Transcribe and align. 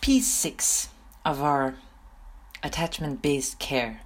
Piece 0.00 0.28
6 0.28 0.88
of 1.26 1.42
our 1.42 1.74
attachment 2.62 3.20
based 3.20 3.58
care 3.58 4.00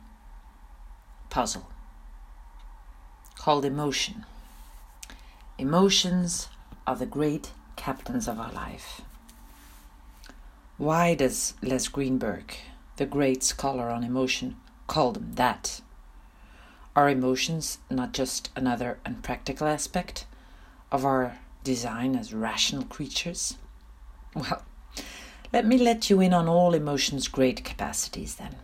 puzzle 1.31 1.69
called 3.37 3.65
emotion. 3.65 4.25
Emotions 5.57 6.49
are 6.85 6.97
the 6.97 7.07
great 7.07 7.53
captains 7.77 8.27
of 8.27 8.41
our 8.41 8.51
life. 8.51 9.03
Why 10.79 11.15
does 11.15 11.55
Les 11.63 11.87
Greenberg, 11.87 12.57
the 12.97 13.07
great 13.07 13.45
scholar 13.45 13.89
on 13.89 14.03
emotion, 14.03 14.57
call 14.89 15.13
them 15.13 15.37
that? 15.37 15.81
Are 16.97 17.09
emotions 17.09 17.79
not 17.89 18.13
just 18.13 18.51
another 18.57 18.99
unpractical 19.05 19.69
aspect 19.69 20.27
of 20.91 21.05
our 21.05 21.39
design 21.63 22.17
as 22.17 22.35
rational 22.35 22.83
creatures? 22.83 23.59
Well, 24.35 24.65
let 25.55 25.65
me 25.65 25.79
let 25.79 26.11
you 26.11 26.21
in 26.21 26.35
on 26.35 26.49
all 26.49 26.75
emotion's 26.75 27.29
great 27.29 27.63
capacities 27.63 28.35
then. 28.35 28.57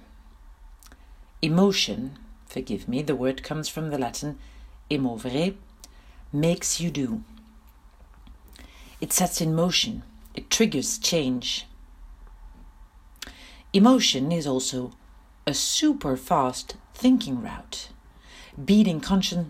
Emotion, 1.41 2.19
forgive 2.47 2.89
me, 2.89 3.01
the 3.01 3.15
word 3.15 3.45
comes 3.45 3.69
from 3.69 3.91
the 3.91 3.97
Latin 3.97 4.41
emovere, 4.91 5.55
makes 6.33 6.81
you 6.81 6.91
do. 6.91 7.23
It 9.01 9.13
sets 9.13 9.41
in 9.41 9.55
motion, 9.55 10.03
it 10.35 10.51
triggers 10.51 10.99
change. 10.99 11.65
Emotion 13.73 14.33
is 14.33 14.45
also 14.45 14.93
a 15.47 15.55
super 15.55 16.17
fast 16.17 16.75
thinking 16.93 17.41
route, 17.41 17.91
beating 18.65 19.01
conscious, 19.01 19.47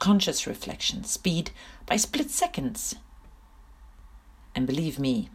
conscious 0.00 0.48
reflection 0.48 1.04
speed 1.04 1.52
by 1.86 1.94
split 1.94 2.28
seconds. 2.28 2.96
And 4.56 4.66
believe 4.66 4.98
me, 4.98 5.28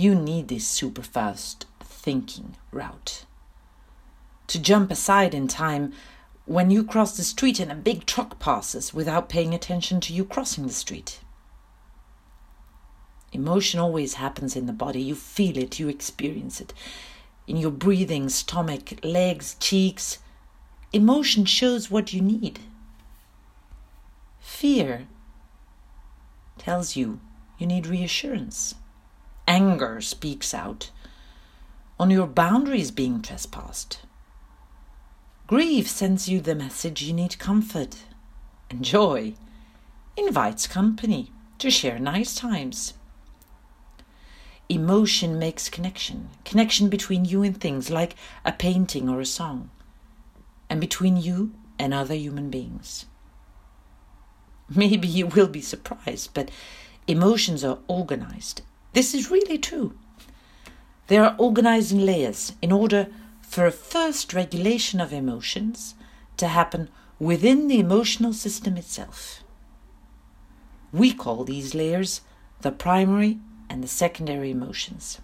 you 0.00 0.14
need 0.14 0.48
this 0.48 0.66
super 0.66 1.02
fast 1.02 1.66
thinking 1.80 2.56
route. 2.72 3.26
To 4.46 4.58
jump 4.58 4.90
aside 4.90 5.34
in 5.34 5.46
time 5.46 5.92
when 6.46 6.70
you 6.70 6.82
cross 6.82 7.16
the 7.16 7.22
street 7.22 7.60
and 7.60 7.70
a 7.70 7.74
big 7.74 8.06
truck 8.06 8.38
passes 8.38 8.94
without 8.94 9.28
paying 9.28 9.52
attention 9.52 10.00
to 10.00 10.14
you 10.14 10.24
crossing 10.24 10.66
the 10.66 10.72
street. 10.72 11.20
Emotion 13.32 13.78
always 13.78 14.14
happens 14.14 14.56
in 14.56 14.64
the 14.64 14.72
body. 14.72 15.02
You 15.02 15.14
feel 15.14 15.58
it, 15.58 15.78
you 15.78 15.88
experience 15.88 16.62
it. 16.62 16.72
In 17.46 17.58
your 17.58 17.70
breathing, 17.70 18.30
stomach, 18.30 19.04
legs, 19.04 19.54
cheeks. 19.60 20.18
Emotion 20.94 21.44
shows 21.44 21.90
what 21.90 22.14
you 22.14 22.22
need. 22.22 22.58
Fear 24.40 25.06
tells 26.56 26.96
you 26.96 27.20
you 27.58 27.66
need 27.66 27.86
reassurance 27.86 28.74
anger 29.50 30.00
speaks 30.00 30.54
out, 30.54 30.92
on 31.98 32.08
your 32.08 32.28
boundaries 32.28 32.92
being 32.92 33.20
trespassed. 33.20 33.98
Grief 35.48 35.88
sends 35.88 36.28
you 36.28 36.40
the 36.40 36.54
message 36.54 37.02
you 37.02 37.12
need 37.12 37.36
comfort, 37.40 38.04
and 38.70 38.84
joy 38.84 39.34
invites 40.16 40.68
company 40.68 41.32
to 41.58 41.68
share 41.68 41.98
nice 41.98 42.36
times. 42.36 42.94
Emotion 44.68 45.36
makes 45.36 45.68
connection, 45.68 46.28
connection 46.44 46.88
between 46.88 47.24
you 47.24 47.42
and 47.42 47.60
things 47.60 47.90
like 47.90 48.14
a 48.44 48.52
painting 48.52 49.08
or 49.08 49.20
a 49.20 49.26
song, 49.26 49.68
and 50.68 50.80
between 50.80 51.16
you 51.16 51.52
and 51.76 51.92
other 51.92 52.14
human 52.14 52.50
beings. 52.50 53.06
Maybe 54.68 55.08
you 55.08 55.26
will 55.26 55.48
be 55.48 55.60
surprised, 55.60 56.34
but 56.34 56.52
emotions 57.08 57.64
are 57.64 57.80
organized 57.88 58.62
this 58.92 59.14
is 59.14 59.30
really 59.30 59.58
true. 59.58 59.98
They 61.06 61.18
are 61.18 61.34
organized 61.38 61.92
in 61.92 62.06
layers 62.06 62.52
in 62.62 62.72
order 62.72 63.08
for 63.42 63.66
a 63.66 63.72
first 63.72 64.32
regulation 64.32 65.00
of 65.00 65.12
emotions 65.12 65.94
to 66.36 66.48
happen 66.48 66.88
within 67.18 67.68
the 67.68 67.80
emotional 67.80 68.32
system 68.32 68.76
itself. 68.76 69.42
We 70.92 71.12
call 71.12 71.44
these 71.44 71.74
layers 71.74 72.20
the 72.62 72.72
primary 72.72 73.38
and 73.68 73.82
the 73.82 73.88
secondary 73.88 74.50
emotions. 74.50 75.20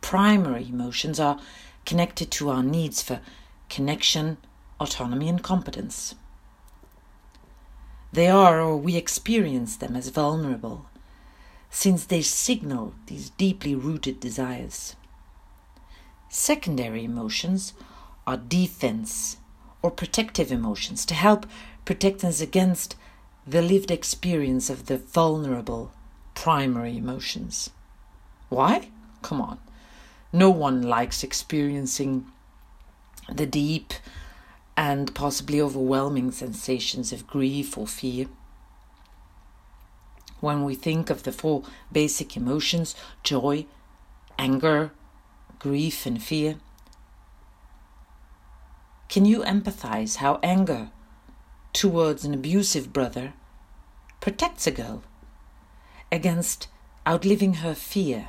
Primary 0.00 0.68
emotions 0.68 1.20
are 1.20 1.40
connected 1.84 2.30
to 2.32 2.50
our 2.50 2.62
needs 2.62 3.02
for 3.02 3.20
connection, 3.68 4.38
autonomy, 4.80 5.28
and 5.28 5.42
competence. 5.42 6.14
They 8.12 8.28
are, 8.28 8.60
or 8.60 8.76
we 8.76 8.96
experience 8.96 9.76
them 9.76 9.94
as 9.94 10.08
vulnerable, 10.08 10.86
since 11.70 12.04
they 12.04 12.22
signal 12.22 12.94
these 13.06 13.30
deeply 13.30 13.74
rooted 13.74 14.20
desires. 14.20 14.96
Secondary 16.28 17.04
emotions 17.04 17.72
are 18.26 18.36
defense 18.36 19.38
or 19.82 19.90
protective 19.90 20.50
emotions 20.50 21.06
to 21.06 21.14
help 21.14 21.46
protect 21.84 22.24
us 22.24 22.40
against 22.40 22.96
the 23.46 23.62
lived 23.62 23.90
experience 23.90 24.68
of 24.68 24.86
the 24.86 24.98
vulnerable 24.98 25.92
primary 26.34 26.96
emotions. 26.96 27.70
Why? 28.48 28.90
Come 29.22 29.40
on. 29.40 29.58
No 30.32 30.50
one 30.50 30.82
likes 30.82 31.22
experiencing 31.22 32.26
the 33.32 33.46
deep 33.46 33.94
and 34.76 35.14
possibly 35.14 35.60
overwhelming 35.60 36.30
sensations 36.30 37.12
of 37.12 37.26
grief 37.26 37.76
or 37.76 37.86
fear 37.86 38.26
when 40.40 40.64
we 40.64 40.74
think 40.74 41.10
of 41.10 41.22
the 41.22 41.32
four 41.32 41.62
basic 41.90 42.36
emotions 42.36 42.94
joy, 43.22 43.66
anger, 44.38 44.92
grief, 45.58 46.06
and 46.06 46.22
fear? 46.22 46.56
Can 49.08 49.24
you 49.24 49.40
empathize 49.40 50.16
how 50.16 50.38
anger 50.42 50.90
towards 51.72 52.24
an 52.24 52.34
abusive 52.34 52.92
brother 52.92 53.32
protects 54.20 54.66
a 54.66 54.70
girl 54.70 55.02
against 56.12 56.68
outliving 57.06 57.54
her 57.54 57.74
fear? 57.74 58.28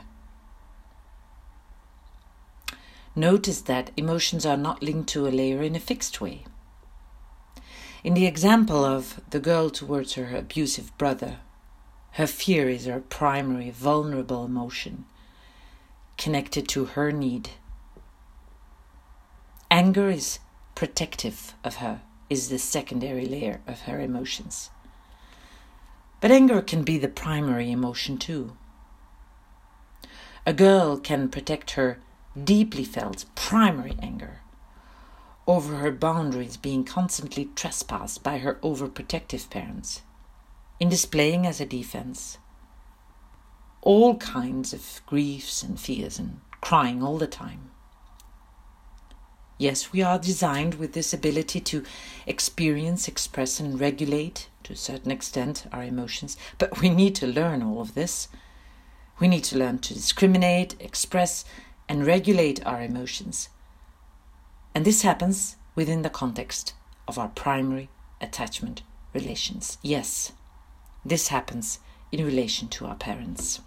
Notice 3.16 3.62
that 3.62 3.92
emotions 3.98 4.46
are 4.46 4.56
not 4.56 4.81
linked 4.81 5.09
to 5.09 5.28
a 5.28 5.30
layer 5.30 5.62
in 5.62 5.75
a 5.75 5.80
fixed 5.80 6.22
way. 6.22 6.46
In 8.02 8.14
the 8.14 8.25
example 8.25 8.86
of 8.86 9.19
the 9.30 9.42
girl 9.42 9.69
towards 9.69 10.14
her 10.14 10.34
abusive 10.34 10.98
brother, 10.98 11.40
her 12.14 12.28
fear 12.28 12.68
is 12.68 12.86
her 12.86 13.00
primary 13.00 13.70
vulnerable 13.70 14.46
emotion, 14.46 15.06
connected 16.18 16.68
to 16.68 16.86
her 16.86 17.12
need. 17.12 17.52
Anger 19.72 20.09
is 20.09 20.40
protective 20.75 21.53
of 21.64 21.75
her, 21.75 22.02
is 22.30 22.50
the 22.50 22.59
secondary 22.59 23.25
layer 23.25 23.62
of 23.68 23.81
her 23.81 24.00
emotions. 24.00 24.69
But 26.22 26.31
anger 26.31 26.62
can 26.62 26.84
be 26.84 26.98
the 26.98 27.08
primary 27.08 27.72
emotion 27.72 28.18
too. 28.18 28.58
A 30.46 30.53
girl 30.53 30.98
can 30.98 31.30
protect 31.30 31.72
her 31.72 32.00
deeply 32.44 32.84
felt 32.84 33.25
primary 33.36 33.96
anger 34.02 34.42
over 35.48 35.78
her 35.78 35.92
boundaries 35.92 36.58
being 36.58 36.84
constantly 36.84 37.50
trespassed 37.56 38.24
by 38.24 38.38
her 38.40 38.56
overprotective 38.56 39.50
parents 39.50 40.02
in 40.80 40.90
displaying 40.90 41.46
as 41.46 41.60
a 41.60 41.66
defense 41.66 42.38
all 43.82 44.18
kinds 44.18 44.74
of 44.74 45.02
griefs 45.06 45.64
and 45.64 45.80
fears 45.80 46.20
and 46.20 46.42
crying 46.62 47.02
all 47.02 47.18
the 47.18 47.28
time. 47.28 47.72
Yes, 49.58 49.92
we 49.92 50.02
are 50.02 50.20
designed 50.20 50.76
with 50.76 50.94
this 50.94 51.14
ability 51.14 51.60
to 51.62 51.84
experience, 52.26 53.08
express, 53.08 53.60
and 53.60 53.80
regulate 53.80 54.48
to 54.64 54.74
a 54.74 54.78
certain 54.78 55.12
extent 55.12 55.66
our 55.72 55.84
emotions, 55.84 56.38
but 56.58 56.82
we 56.82 56.90
need 56.90 57.16
to 57.16 57.28
learn 57.28 57.62
all 57.62 57.82
of 57.82 57.94
this. 57.94 58.30
We 59.20 59.28
need 59.28 59.44
to 59.46 59.58
learn 59.58 59.80
to 59.80 59.94
discriminate, 59.94 60.75
express, 60.80 61.44
and 61.90 62.06
regulate 62.06 62.66
our 62.66 62.82
emotions. 62.82 63.50
And 64.74 64.86
this 64.86 65.02
happens 65.02 65.58
within 65.75 66.04
the 66.04 66.10
context 66.10 66.74
of 67.08 67.18
our 67.18 67.30
primary 67.30 67.90
attachment 68.22 68.84
relations. 69.14 69.78
Yes, 69.82 70.32
this 71.06 71.30
happens 71.30 71.80
in 72.12 72.25
relation 72.25 72.68
to 72.69 72.86
our 72.86 72.96
parents. 72.96 73.62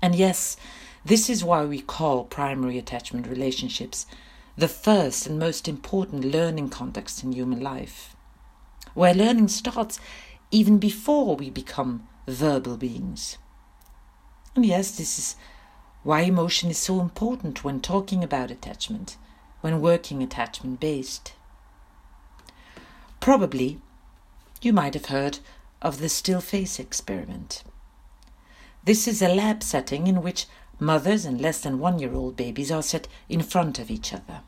And 0.00 0.14
yes, 0.14 0.56
this 1.04 1.28
is 1.30 1.44
why 1.44 1.64
we 1.64 1.80
call 1.80 2.24
primary 2.24 2.78
attachment 2.78 3.26
relationships 3.26 4.06
the 4.56 4.68
first 4.68 5.26
and 5.26 5.38
most 5.38 5.66
important 5.66 6.24
learning 6.24 6.68
context 6.68 7.24
in 7.24 7.32
human 7.32 7.60
life, 7.60 8.14
where 8.94 9.14
learning 9.14 9.48
starts 9.48 9.98
even 10.50 10.78
before 10.78 11.36
we 11.36 11.48
become 11.48 12.06
verbal 12.26 12.76
beings. 12.76 13.38
And 14.54 14.66
yes, 14.66 14.96
this 14.96 15.18
is 15.18 15.36
why 16.02 16.20
emotion 16.22 16.70
is 16.70 16.78
so 16.78 17.00
important 17.00 17.64
when 17.64 17.80
talking 17.80 18.22
about 18.22 18.50
attachment, 18.50 19.16
when 19.60 19.80
working 19.80 20.22
attachment 20.22 20.80
based. 20.80 21.32
Probably 23.20 23.80
you 24.60 24.72
might 24.72 24.94
have 24.94 25.06
heard 25.06 25.38
of 25.82 25.98
the 25.98 26.08
still 26.08 26.40
face 26.40 26.78
experiment. 26.78 27.64
This 28.84 29.06
is 29.06 29.20
a 29.20 29.28
lab 29.28 29.62
setting 29.62 30.06
in 30.06 30.22
which 30.22 30.46
mothers 30.78 31.24
and 31.24 31.40
less 31.40 31.60
than 31.60 31.80
one 31.80 31.98
year 31.98 32.14
old 32.14 32.36
babies 32.36 32.70
are 32.70 32.82
set 32.82 33.08
in 33.28 33.42
front 33.42 33.78
of 33.78 33.90
each 33.90 34.14
other. 34.14 34.40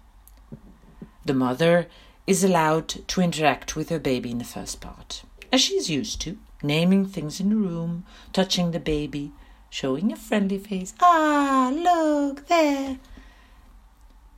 The 1.24 1.34
mother 1.34 1.88
is 2.26 2.42
allowed 2.42 2.88
to 2.88 3.20
interact 3.20 3.76
with 3.76 3.90
her 3.90 3.98
baby 3.98 4.30
in 4.30 4.38
the 4.38 4.44
first 4.44 4.80
part, 4.80 5.24
as 5.52 5.60
she 5.60 5.74
is 5.74 5.90
used 5.90 6.20
to, 6.22 6.38
naming 6.62 7.04
things 7.04 7.40
in 7.40 7.50
the 7.50 7.56
room, 7.56 8.04
touching 8.32 8.70
the 8.70 8.80
baby, 8.80 9.32
showing 9.70 10.12
a 10.12 10.16
friendly 10.16 10.58
face. 10.58 10.94
Ah, 11.00 11.72
look 11.74 12.46
there. 12.46 12.98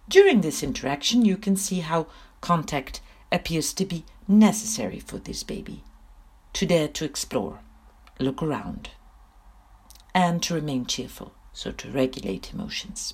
During 0.08 0.40
this 0.40 0.62
interaction, 0.62 1.25
you 1.25 1.37
can 1.37 1.56
see 1.56 1.81
how 1.81 2.06
contact 2.40 3.00
appears 3.31 3.72
to 3.75 3.84
be 3.84 4.04
necessary 4.28 5.00
for 5.00 5.19
this 5.19 5.43
baby 5.43 5.82
to 6.56 6.64
dare 6.64 6.88
to 6.88 7.05
explore, 7.05 7.61
look 8.19 8.43
around, 8.43 8.88
and 10.14 10.43
to 10.43 10.55
remain 10.55 10.87
cheerful, 10.87 11.35
so 11.53 11.70
to 11.70 11.91
regulate 11.91 12.50
emotions. 12.50 13.12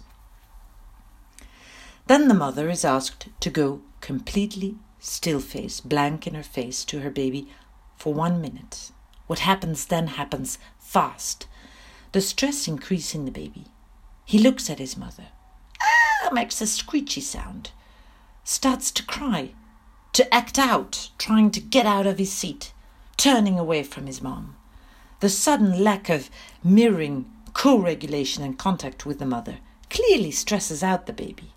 Then 2.06 2.28
the 2.28 2.34
mother 2.34 2.70
is 2.70 2.84
asked 2.84 3.26
to 3.40 3.50
go 3.50 3.80
completely 4.00 4.76
still 5.00 5.40
face, 5.40 5.80
blank 5.80 6.24
in 6.24 6.34
her 6.34 6.44
face, 6.44 6.84
to 6.84 7.00
her 7.00 7.10
baby 7.10 7.48
for 7.96 8.14
one 8.14 8.40
minute. 8.40 8.92
What 9.26 9.40
happens 9.40 9.86
then 9.86 10.06
happens 10.06 10.58
fast. 10.78 11.48
The 12.12 12.20
stress 12.20 12.68
increases 12.68 13.16
in 13.16 13.24
the 13.24 13.32
baby. 13.32 13.64
He 14.24 14.38
looks 14.38 14.70
at 14.70 14.78
his 14.78 14.96
mother, 14.96 15.26
ah, 15.82 16.30
makes 16.32 16.60
a 16.60 16.66
screechy 16.68 17.20
sound, 17.20 17.72
starts 18.44 18.92
to 18.92 19.04
cry, 19.04 19.54
to 20.12 20.32
act 20.32 20.60
out, 20.60 21.10
trying 21.18 21.50
to 21.50 21.60
get 21.60 21.86
out 21.86 22.06
of 22.06 22.18
his 22.18 22.30
seat, 22.30 22.71
turning 23.22 23.56
away 23.56 23.84
from 23.84 24.08
his 24.08 24.20
mom. 24.20 24.56
The 25.20 25.28
sudden 25.28 25.84
lack 25.84 26.08
of 26.08 26.28
mirroring, 26.64 27.30
co 27.52 27.78
regulation, 27.78 28.42
and 28.42 28.58
contact 28.58 29.06
with 29.06 29.20
the 29.20 29.26
mother 29.26 29.58
clearly 29.90 30.32
stresses 30.32 30.82
out 30.82 31.06
the 31.06 31.12
baby. 31.12 31.52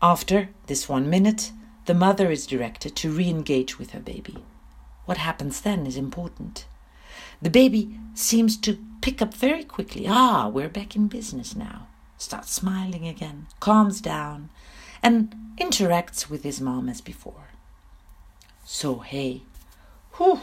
After 0.00 0.50
this 0.68 0.88
one 0.88 1.10
minute, 1.10 1.50
the 1.86 1.94
mother 1.94 2.30
is 2.30 2.46
directed 2.46 2.94
to 2.94 3.10
re 3.10 3.28
engage 3.28 3.80
with 3.80 3.90
her 3.90 3.98
baby. 3.98 4.36
What 5.06 5.18
happens 5.18 5.62
then 5.62 5.88
is 5.88 5.96
important. 5.96 6.66
The 7.42 7.50
baby 7.50 7.98
seems 8.14 8.56
to 8.58 8.78
pick 9.00 9.20
up 9.20 9.34
very 9.34 9.64
quickly. 9.64 10.06
Ah, 10.08 10.46
we're 10.46 10.68
back 10.68 10.94
in 10.94 11.08
business 11.08 11.56
now. 11.56 11.88
Starts 12.16 12.52
smiling 12.52 13.08
again, 13.08 13.48
calms 13.58 14.00
down, 14.00 14.50
and 15.02 15.34
interacts 15.58 16.30
with 16.30 16.44
his 16.44 16.60
mom 16.60 16.88
as 16.88 17.00
before. 17.00 17.48
So, 18.64 19.00
hey, 19.00 19.42
whew, 20.16 20.40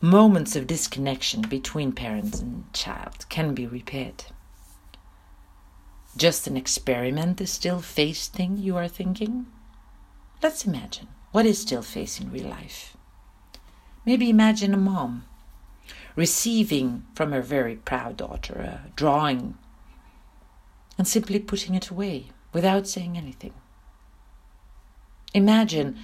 moments 0.00 0.56
of 0.56 0.66
disconnection 0.66 1.42
between 1.42 1.92
parents 1.92 2.40
and 2.40 2.72
child 2.72 3.26
can 3.28 3.54
be 3.54 3.66
repaired. 3.66 4.24
Just 6.16 6.46
an 6.46 6.56
experiment, 6.56 7.38
the 7.38 7.46
still 7.46 7.80
face 7.80 8.28
thing 8.28 8.58
you 8.58 8.76
are 8.76 8.88
thinking? 8.88 9.46
Let's 10.42 10.66
imagine 10.66 11.08
what 11.30 11.46
is 11.46 11.58
still 11.58 11.82
face 11.82 12.20
in 12.20 12.30
real 12.30 12.48
life. 12.48 12.96
Maybe 14.04 14.28
imagine 14.28 14.74
a 14.74 14.78
mom 14.78 15.24
receiving 16.14 17.06
from 17.14 17.32
her 17.32 17.40
very 17.40 17.76
proud 17.76 18.18
daughter 18.18 18.54
a 18.54 18.90
drawing 18.96 19.56
and 20.98 21.08
simply 21.08 21.38
putting 21.38 21.74
it 21.74 21.88
away 21.88 22.26
without 22.52 22.86
saying 22.86 23.16
anything. 23.16 23.54
Imagine 25.32 25.96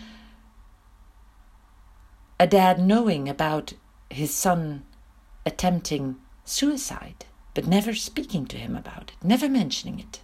a 2.40 2.46
dad 2.46 2.78
knowing 2.78 3.28
about 3.28 3.72
his 4.10 4.32
son 4.32 4.84
attempting 5.44 6.16
suicide, 6.44 7.24
but 7.54 7.66
never 7.66 7.94
speaking 7.94 8.46
to 8.46 8.56
him 8.56 8.76
about 8.76 9.10
it, 9.10 9.24
never 9.24 9.48
mentioning 9.48 9.98
it. 9.98 10.20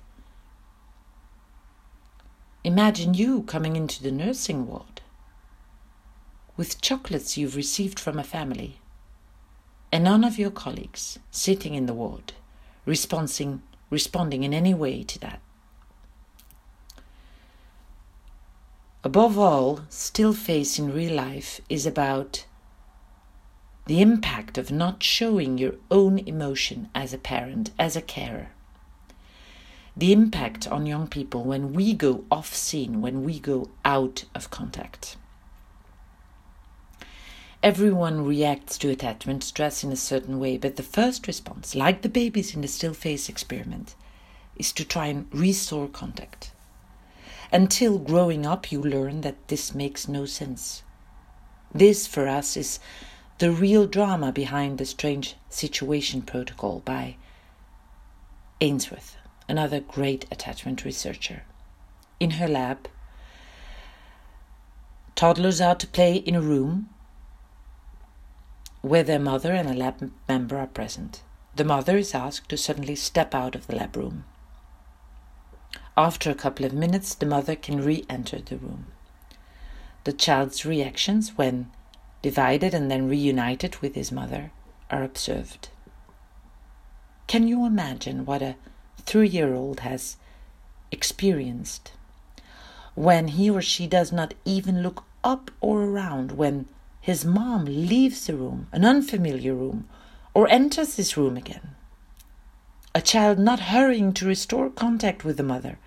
Imagine 2.63 3.15
you 3.15 3.43
coming 3.43 3.77
into 3.77 4.03
the 4.03 4.13
nursing 4.13 4.67
ward 4.67 5.03
with 6.57 6.81
chocolates 6.81 7.37
you've 7.37 7.57
received 7.57 7.99
from 7.99 8.19
a 8.19 8.25
family, 8.25 8.79
and 9.91 10.05
none 10.05 10.25
of 10.25 10.39
your 10.39 10.51
colleagues 10.51 11.19
sitting 11.31 11.75
in 11.75 11.87
the 11.87 11.95
ward 11.95 12.33
responding, 12.87 13.63
responding 13.91 14.45
in 14.45 14.55
any 14.55 14.73
way 14.73 15.03
to 15.03 15.19
that. 15.19 15.41
Above 19.05 19.39
all, 19.39 19.81
still 19.91 20.33
face 20.33 20.79
in 20.79 20.91
real 20.91 21.15
life 21.15 21.61
is 21.69 21.85
about 21.85 22.47
the 23.85 24.01
impact 24.01 24.57
of 24.57 24.73
not 24.73 25.03
showing 25.03 25.59
your 25.59 25.75
own 25.91 26.19
emotion 26.21 26.89
as 26.95 27.13
a 27.13 27.19
parent, 27.19 27.71
as 27.79 27.97
a 27.97 28.01
carer. 28.01 28.49
The 29.95 30.11
impact 30.11 30.67
on 30.67 30.87
young 30.87 31.07
people 31.07 31.45
when 31.45 31.75
we 31.75 31.93
go 31.93 32.25
off 32.31 32.55
scene, 32.55 33.03
when 33.03 33.25
we 33.25 33.39
go 33.39 33.69
out 33.85 34.25
of 34.35 34.51
contact. 34.51 35.19
Everyone 37.63 38.25
reacts 38.25 38.79
to 38.79 38.89
attachment 38.89 39.45
stress 39.45 39.85
in 39.85 39.93
a 39.93 39.97
certain 39.97 40.41
way, 40.41 40.57
but 40.57 40.77
the 40.77 40.83
first 40.83 41.27
response, 41.27 41.75
like 41.75 42.01
the 42.01 42.09
babies 42.09 42.55
in 42.55 42.63
the 42.63 42.69
still 42.69 42.95
face 42.95 43.29
experiment, 43.29 43.95
is 44.57 44.73
to 44.73 44.85
try 44.85 45.09
and 45.09 45.27
restore 45.31 45.89
contact. 45.89 46.53
Until 47.55 48.01
growing 48.01 48.45
up, 48.45 48.73
you 48.73 48.83
learn 48.83 49.21
that 49.21 49.47
this 49.47 49.77
makes 49.77 50.09
no 50.09 50.27
sense. 50.27 50.83
This, 51.73 52.05
for 52.05 52.27
us, 52.27 52.57
is 52.57 52.81
the 53.39 53.53
real 53.53 53.87
drama 53.87 54.33
behind 54.33 54.79
the 54.79 54.85
strange 54.85 55.37
situation 55.49 56.23
protocol 56.23 56.83
by 56.85 57.15
Ainsworth, 58.61 59.17
another 59.49 59.79
great 59.79 60.27
attachment 60.33 60.85
researcher. 60.85 61.45
In 62.19 62.33
her 62.43 62.49
lab, 62.49 62.89
toddlers 65.15 65.61
are 65.61 65.77
to 65.77 65.87
play 65.87 66.17
in 66.17 66.35
a 66.35 66.41
room 66.41 66.89
where 68.83 69.05
their 69.05 69.21
mother 69.21 69.53
and 69.53 69.69
a 69.69 69.75
lab 69.75 70.11
member 70.29 70.59
are 70.59 70.67
present. 70.67 71.23
The 71.55 71.65
mother 71.65 71.97
is 71.97 72.17
asked 72.17 72.49
to 72.49 72.57
suddenly 72.57 72.97
step 72.97 73.33
out 73.33 73.55
of 73.55 73.69
the 73.69 73.77
lab 73.77 73.97
room. 73.97 74.25
After 75.97 76.29
a 76.29 76.35
couple 76.35 76.67
of 76.67 76.73
minutes, 76.73 77.15
the 77.15 77.27
mother 77.27 77.55
can 77.55 77.85
re 77.85 78.05
enter 78.11 78.41
the 78.41 78.57
room. 78.57 78.87
The 80.03 80.13
child's 80.13 80.67
reactions 80.67 81.37
when 81.37 81.71
divided 82.21 82.75
and 82.75 82.91
then 82.91 83.09
reunited 83.09 83.77
with 83.77 83.95
his 83.95 84.11
mother 84.11 84.51
are 84.91 85.05
observed. 85.05 85.69
Can 87.29 87.47
you 87.47 87.65
imagine 87.65 88.25
what 88.25 88.43
a 88.43 88.57
three 88.99 89.29
year 89.29 89.55
old 89.55 89.81
has 89.81 90.17
experienced 90.91 91.93
when 92.95 93.29
he 93.29 93.49
or 93.49 93.63
she 93.63 93.87
does 93.87 94.11
not 94.11 94.35
even 94.45 94.83
look 94.83 95.05
up 95.23 95.51
or 95.61 95.83
around 95.85 96.33
when 96.33 96.67
his 97.01 97.25
mom 97.25 97.67
leaves 97.67 98.27
the 98.27 98.35
room, 98.35 98.67
an 98.73 98.85
unfamiliar 98.85 99.55
room, 99.55 99.89
or 100.33 100.49
enters 100.49 100.97
this 100.97 101.17
room 101.17 101.37
again? 101.37 101.77
A 102.95 103.03
child 103.03 103.39
not 103.39 103.61
hurrying 103.61 104.13
to 104.13 104.27
restore 104.27 104.71
contact 104.71 105.25
with 105.25 105.37
the 105.37 105.43
mother 105.43 105.79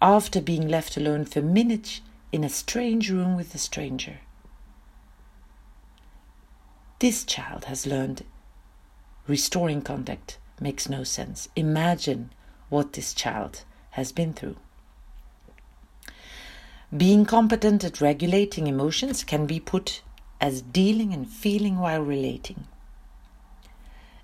after 0.00 0.40
being 0.40 0.66
left 0.66 0.96
alone 0.96 1.24
for 1.24 1.42
minutes 1.42 2.00
in 2.32 2.42
a 2.42 2.48
strange 2.48 3.10
room 3.10 3.36
with 3.36 3.54
a 3.54 3.58
stranger. 3.58 4.20
This 7.00 7.24
child 7.24 7.66
has 7.66 7.86
learned 7.86 8.24
restoring 9.26 9.82
contact 9.82 10.38
makes 10.60 10.88
no 10.88 11.04
sense. 11.04 11.48
Imagine 11.54 12.30
what 12.70 12.94
this 12.94 13.12
child 13.12 13.64
has 13.90 14.12
been 14.12 14.32
through. 14.32 14.56
Being 16.96 17.26
competent 17.26 17.84
at 17.84 18.00
regulating 18.00 18.66
emotions 18.66 19.24
can 19.24 19.46
be 19.46 19.60
put 19.60 20.02
as 20.40 20.62
dealing 20.62 21.12
and 21.12 21.28
feeling 21.28 21.78
while 21.78 22.02
relating. 22.02 22.66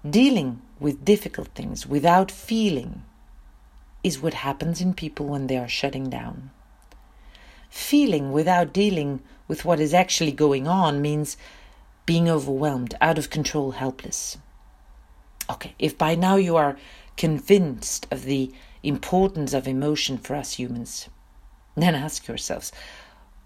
Dealing 0.08 0.62
with 0.80 1.04
difficult 1.04 1.48
things 1.48 1.86
without 1.86 2.30
feeling 2.30 3.04
is 4.02 4.20
what 4.20 4.34
happens 4.34 4.80
in 4.80 4.94
people 4.94 5.26
when 5.26 5.46
they 5.46 5.58
are 5.58 5.68
shutting 5.68 6.08
down. 6.08 6.50
Feeling 7.68 8.32
without 8.32 8.72
dealing 8.72 9.20
with 9.46 9.64
what 9.64 9.78
is 9.78 9.94
actually 9.94 10.32
going 10.32 10.66
on 10.66 11.02
means 11.02 11.36
being 12.06 12.28
overwhelmed, 12.28 12.94
out 13.00 13.18
of 13.18 13.30
control, 13.30 13.72
helpless. 13.72 14.38
Okay, 15.48 15.74
if 15.78 15.96
by 15.98 16.14
now 16.14 16.36
you 16.36 16.56
are 16.56 16.76
convinced 17.16 18.06
of 18.10 18.24
the 18.24 18.50
importance 18.82 19.52
of 19.52 19.68
emotion 19.68 20.16
for 20.16 20.34
us 20.34 20.54
humans, 20.54 21.08
then 21.76 21.94
ask 21.94 22.26
yourselves 22.26 22.72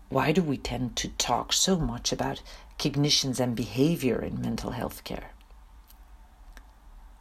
why 0.08 0.30
do 0.30 0.42
we 0.42 0.56
tend 0.56 0.94
to 0.94 1.08
talk 1.08 1.52
so 1.52 1.76
much 1.76 2.12
about 2.12 2.40
cognitions 2.78 3.40
and 3.40 3.56
behavior 3.56 4.22
in 4.22 4.40
mental 4.40 4.70
health 4.70 5.02
care? 5.02 5.33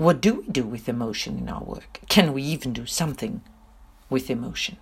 What 0.00 0.22
do 0.22 0.36
we 0.36 0.46
do 0.48 0.64
with 0.64 0.88
emotion 0.88 1.36
in 1.36 1.50
our 1.50 1.62
work? 1.62 2.00
Can 2.08 2.32
we 2.32 2.42
even 2.42 2.72
do 2.72 2.86
something 2.86 3.42
with 4.08 4.30
emotion? 4.30 4.78